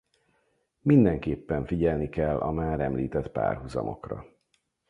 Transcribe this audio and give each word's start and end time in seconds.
Mindenképpen 0.81 1.65
figyelni 1.65 2.09
kell 2.09 2.39
a 2.39 2.51
már 2.51 2.79
említett 2.79 3.31
párhuzamokra. 3.31 4.25